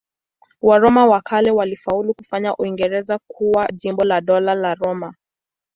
Waroma 0.61 1.05
wa 1.05 1.21
kale 1.21 1.51
walifaulu 1.51 2.13
kufanya 2.13 2.55
Uingereza 2.55 3.19
kuwa 3.27 3.67
jimbo 3.73 4.03
la 4.03 4.21
Dola 4.21 4.55
la 4.55 4.73
Roma. 4.75 5.13